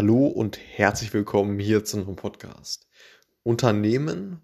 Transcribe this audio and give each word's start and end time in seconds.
Hallo 0.00 0.28
und 0.28 0.58
herzlich 0.58 1.12
willkommen 1.12 1.58
hier 1.58 1.84
zu 1.84 1.98
einem 1.98 2.16
Podcast. 2.16 2.88
Unternehmen 3.42 4.40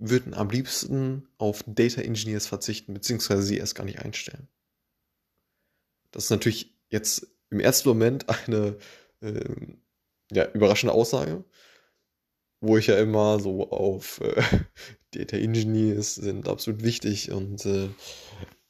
würden 0.00 0.34
am 0.34 0.50
liebsten 0.50 1.28
auf 1.38 1.62
Data 1.64 2.00
Engineers 2.00 2.48
verzichten, 2.48 2.92
beziehungsweise 2.92 3.42
sie 3.42 3.56
erst 3.56 3.76
gar 3.76 3.84
nicht 3.84 4.00
einstellen. 4.00 4.48
Das 6.10 6.24
ist 6.24 6.30
natürlich 6.30 6.74
jetzt 6.88 7.24
im 7.50 7.60
ersten 7.60 7.88
Moment 7.88 8.28
eine 8.28 8.76
äh, 9.20 9.44
ja, 10.32 10.50
überraschende 10.50 10.92
Aussage, 10.92 11.44
wo 12.60 12.76
ich 12.76 12.88
ja 12.88 12.98
immer 12.98 13.38
so 13.38 13.70
auf 13.70 14.20
äh, 14.22 14.42
Data 15.12 15.36
Engineers 15.36 16.16
sind 16.16 16.48
absolut 16.48 16.82
wichtig 16.82 17.30
und 17.30 17.64
äh, 17.64 17.90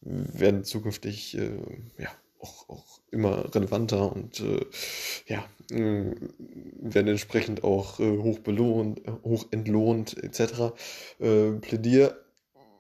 werden 0.02 0.64
zukünftig 0.64 1.38
äh, 1.38 1.56
ja, 1.96 2.10
auch, 2.44 2.68
auch 2.68 3.00
immer 3.10 3.54
relevanter 3.54 4.12
und 4.12 4.40
äh, 4.40 4.66
ja, 5.26 5.44
äh, 5.70 6.14
werden 6.80 7.08
entsprechend 7.08 7.64
auch 7.64 7.98
äh, 8.00 8.18
hoch 8.18 8.40
belohnt, 8.40 9.00
hoch 9.24 9.46
entlohnt 9.50 10.22
etc. 10.22 10.74
Äh, 11.18 11.52
plädier, 11.52 12.18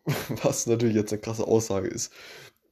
was 0.42 0.66
natürlich 0.66 0.96
jetzt 0.96 1.12
eine 1.12 1.22
krasse 1.22 1.46
Aussage 1.46 1.88
ist. 1.88 2.12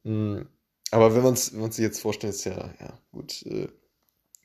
Mhm. 0.03 0.47
Aber 0.91 1.15
wenn 1.15 1.23
man 1.23 1.33
es 1.33 1.47
sich 1.47 1.83
jetzt 1.83 2.01
vorstellt, 2.01 2.35
ist 2.35 2.45
ja, 2.45 2.71
ja 2.79 2.99
gut, 3.11 3.43
äh, 3.47 3.67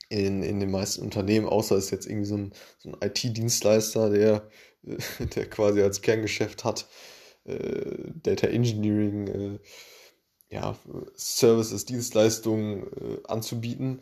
in, 0.09 0.41
in 0.41 0.59
den 0.59 0.71
meisten 0.71 1.03
Unternehmen, 1.03 1.45
außer 1.45 1.75
es 1.75 1.85
ist 1.85 1.91
jetzt 1.91 2.07
irgendwie 2.07 2.25
so 2.25 2.37
ein, 2.37 2.53
so 2.79 2.89
ein 2.89 2.97
IT-Dienstleister, 3.07 4.09
der, 4.09 4.49
der 5.35 5.47
quasi 5.47 5.83
als 5.83 6.01
Kerngeschäft 6.01 6.63
hat, 6.63 6.87
äh, 7.45 8.11
Data 8.23 8.47
Engineering, 8.47 9.59
ja, 10.49 10.75
Services, 11.15 11.85
Dienstleistungen 11.85 12.83
äh, 12.83 13.27
anzubieten, 13.27 14.01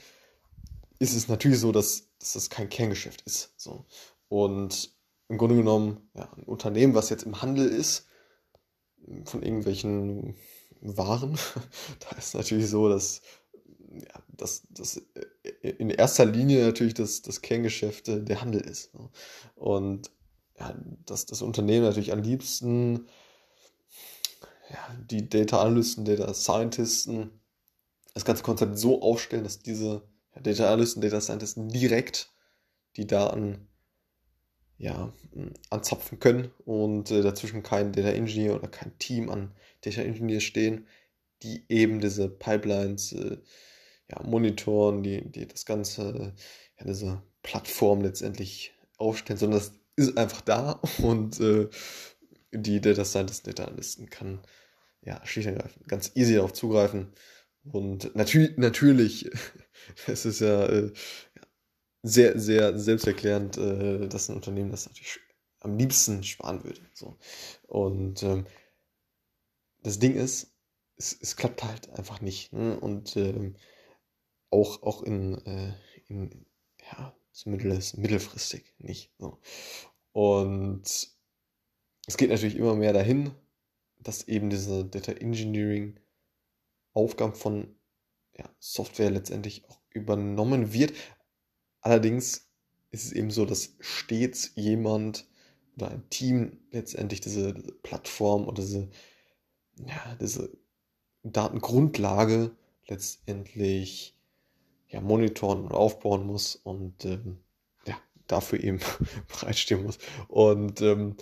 ist 1.00 1.16
es 1.16 1.28
natürlich 1.28 1.59
so, 1.59 1.72
dass, 1.72 2.08
dass 2.20 2.34
das 2.34 2.50
kein 2.50 2.70
Kerngeschäft 2.70 3.22
ist. 3.23 3.52
So. 3.58 3.86
Und 4.30 4.92
im 5.30 5.38
Grunde 5.38 5.56
genommen, 5.56 6.09
ja, 6.16 6.31
ein 6.38 6.44
Unternehmen, 6.44 6.95
was 6.95 7.09
jetzt 7.09 7.23
im 7.23 7.42
Handel 7.42 7.67
ist, 7.67 8.08
von 9.26 9.44
irgendwelchen 9.44 10.36
Waren, 10.81 11.38
da 12.00 12.16
ist 12.17 12.34
natürlich 12.34 12.70
so, 12.70 12.89
dass, 12.89 13.22
ja, 13.92 14.23
dass, 14.30 14.64
dass 14.70 15.02
in 15.61 15.89
erster 15.89 16.26
Linie 16.26 16.66
natürlich 16.66 16.94
das, 16.94 17.22
das 17.22 17.42
Kerngeschäft 17.42 18.08
der 18.08 18.42
Handel 18.42 18.61
ist. 18.61 18.92
Und 19.56 20.11
ja, 20.59 20.76
dass 21.06 21.26
das 21.26 21.42
Unternehmen 21.42 21.86
natürlich 21.86 22.11
am 22.11 22.22
liebsten 22.22 23.08
ja, 24.70 24.96
die 25.10 25.30
Data 25.30 25.62
Analysten, 25.62 26.06
Data 26.06 26.34
Scientisten 26.34 27.32
das 28.14 28.26
ganze 28.26 28.44
Konzept 28.44 28.80
so 28.80 29.02
aufstellen, 29.02 29.44
dass 29.44 29.60
diese 29.60 30.02
Data 30.42 30.68
Analysten, 30.68 31.02
Data 31.02 31.22
Scientisten 31.22 31.70
direkt 31.70 32.32
die 32.95 33.06
Daten 33.06 33.68
ja, 34.78 35.14
anzapfen 35.70 36.20
können 36.20 36.52
und 36.66 37.12
äh, 37.12 37.22
dazwischen 37.22 37.64
kein 37.64 37.92
Data 37.92 38.10
Engineer 38.10 38.56
oder 38.56 38.68
kein 38.68 38.98
Team 38.98 39.30
an 39.30 39.52
Data 39.82 40.02
Engineers 40.02 40.44
stehen, 40.44 40.88
die 41.44 41.64
eben 41.70 42.00
diese 42.00 42.30
Pipelines 42.30 43.14
äh, 43.14 43.38
ja, 44.10 44.23
monitoren, 44.23 45.04
die, 45.04 45.30
die 45.30 45.48
das 45.48 45.66
Ganze, 45.66 46.34
ja, 46.80 46.86
diese 46.86 47.22
Plattform 47.44 48.02
letztendlich 48.02 48.73
aufstellen, 48.98 49.40
sondern 49.40 49.60
das 49.60 49.73
ist 49.95 50.18
einfach 50.18 50.42
da 50.42 50.82
und 51.00 51.40
äh, 51.40 51.70
die 52.52 52.81
Data 52.81 53.06
Scientist, 53.06 53.48
Data 53.48 53.66
Analysten 53.66 54.09
kann 54.09 54.42
ja 55.02 55.26
schlicht 55.26 55.50
und 55.50 55.88
ganz 55.88 56.12
easy 56.16 56.36
darauf 56.36 56.54
zugreifen. 56.54 57.14
Und 57.64 58.16
natürlich, 58.16 58.58
natürlich, 58.58 59.30
es 60.08 60.26
ist 60.26 60.42
ja 60.42 60.66
äh, 60.67 60.92
sehr, 62.04 62.39
sehr 62.39 62.78
selbsterklärend, 62.78 63.58
äh, 63.58 64.08
dass 64.08 64.30
ein 64.30 64.36
Unternehmen 64.36 64.71
das 64.71 64.88
natürlich 64.88 65.20
am 65.60 65.77
liebsten 65.77 66.23
sparen 66.23 66.64
würde. 66.64 66.82
So. 66.94 67.17
Und 67.67 68.23
ähm, 68.23 68.45
das 69.83 70.00
Ding 70.00 70.16
ist, 70.16 70.54
es, 70.95 71.17
es 71.20 71.36
klappt 71.36 71.64
halt 71.64 71.89
einfach 71.92 72.21
nicht. 72.21 72.54
Ne? 72.54 72.80
Und 72.80 73.16
ähm, 73.17 73.55
auch, 74.50 74.83
auch 74.83 75.04
in, 75.04 75.36
äh, 75.45 75.73
in 76.08 76.45
ja, 76.92 77.16
zumindest 77.32 77.98
mittelfristig 77.98 78.73
nicht. 78.77 79.11
So. 79.17 79.39
Und 80.14 81.17
es 82.08 82.18
geht 82.18 82.30
natürlich 82.30 82.56
immer 82.56 82.76
mehr 82.76 82.94
dahin, 82.94 83.32
dass 84.00 84.28
eben 84.28 84.50
diese 84.50 84.86
Data 84.86 85.12
Engineering 85.12 86.00
Aufgaben 86.94 87.34
von 87.34 87.76
ja, 88.36 88.50
Software 88.60 89.12
letztendlich 89.12 89.66
auch 89.70 89.80
übernommen 89.92 90.73
wird. 90.73 90.94
Allerdings 91.82 92.50
ist 92.92 93.06
es 93.06 93.12
eben 93.12 93.30
so, 93.30 93.45
dass 93.45 93.76
stets 93.80 94.54
jemand 94.56 95.28
oder 95.76 95.92
ein 95.92 96.10
Team 96.10 96.58
letztendlich 96.72 97.22
diese, 97.22 97.54
Plattform 97.84 98.48
oder 98.48 98.62
diese, 98.62 98.89
ja, 99.76 100.16
diese 100.20 100.58
Datengrundlage 101.24 102.56
letztendlich 102.88 104.16
ja, 104.88 105.02
monitoren 105.02 105.66
und 105.66 105.74
aufbauen 105.74 106.26
muss 106.26 106.56
und 106.56 107.06
ähm, 107.06 107.39
ja, 107.86 107.95
dafür 108.28 108.64
eben 108.64 108.80
bereitstehen 109.28 109.84
muss. 109.84 110.00
Und 110.30 110.82
ähm, 110.82 111.18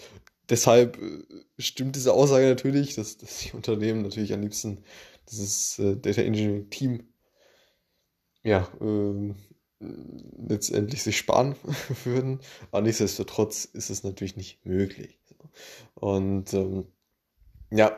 deshalb 0.50 0.98
äh, 1.02 1.24
stimmt 1.58 1.96
diese 1.96 2.14
Aussage 2.14 2.48
natürlich, 2.48 2.96
dass, 2.96 3.18
dass 3.18 3.40
die 3.40 3.52
Unternehmen 3.54 4.02
natürlich 4.02 4.34
am 4.34 4.42
liebsten 4.42 4.84
dieses 5.30 5.80
äh, 5.80 5.96
Data 5.98 6.22
Engineering 6.22 6.70
Team 6.70 7.04
ja, 8.44 8.70
äh, 8.80 9.34
letztendlich 10.48 11.04
sich 11.04 11.18
sparen 11.18 11.56
würden. 12.04 12.40
Aber 12.72 12.82
nichtsdestotrotz 12.82 13.66
ist 13.66 13.90
es 13.90 14.04
natürlich 14.04 14.36
nicht 14.36 14.66
möglich. 14.66 15.20
Und 15.96 16.54
ähm, 16.54 16.86
ja, 17.72 17.98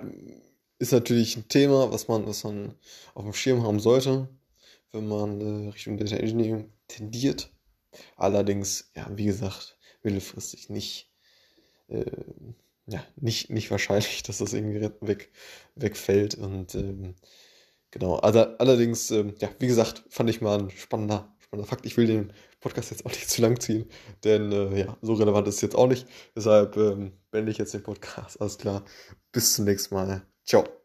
ist 0.79 0.91
natürlich 0.91 1.35
ein 1.37 1.47
Thema, 1.47 1.91
was 1.91 2.07
man, 2.07 2.25
was 2.27 2.43
man 2.43 2.75
auf 3.13 3.23
dem 3.23 3.33
Schirm 3.33 3.63
haben 3.63 3.79
sollte, 3.79 4.29
wenn 4.91 5.07
man 5.07 5.41
äh, 5.41 5.69
Richtung 5.69 5.97
Data 5.97 6.15
Engineering 6.15 6.71
tendiert. 6.87 7.51
Allerdings, 8.15 8.91
ja, 8.95 9.09
wie 9.15 9.25
gesagt, 9.25 9.77
mittelfristig 10.03 10.69
nicht 10.69 11.11
äh, 11.89 12.05
ja, 12.87 13.03
nicht, 13.17 13.49
nicht 13.49 13.69
wahrscheinlich, 13.71 14.23
dass 14.23 14.39
das 14.39 14.53
irgendwie 14.53 14.89
weg, 15.01 15.31
wegfällt. 15.75 16.35
Und 16.35 16.75
ähm, 16.75 17.15
genau, 17.91 18.15
also 18.17 18.39
allerdings, 18.57 19.11
ähm, 19.11 19.35
ja, 19.39 19.49
wie 19.59 19.67
gesagt, 19.67 20.03
fand 20.09 20.29
ich 20.29 20.41
mal 20.41 20.59
ein 20.59 20.69
spannender, 20.71 21.35
spannender 21.39 21.69
Fakt. 21.69 21.85
Ich 21.85 21.97
will 21.97 22.07
den 22.07 22.33
Podcast 22.59 22.91
jetzt 22.91 23.05
auch 23.05 23.11
nicht 23.11 23.29
zu 23.29 23.41
lang 23.41 23.59
ziehen, 23.59 23.89
denn 24.23 24.51
äh, 24.51 24.79
ja, 24.79 24.97
so 25.01 25.13
relevant 25.13 25.47
ist 25.47 25.55
es 25.55 25.61
jetzt 25.61 25.75
auch 25.75 25.87
nicht. 25.87 26.07
Deshalb 26.35 26.77
ähm, 26.77 27.13
beende 27.31 27.51
ich 27.51 27.57
jetzt 27.57 27.73
den 27.73 27.83
Podcast. 27.83 28.41
Alles 28.41 28.57
klar. 28.57 28.83
Bis 29.31 29.53
zum 29.53 29.65
nächsten 29.65 29.95
Mal. 29.95 30.25
Ciao. 30.45 30.76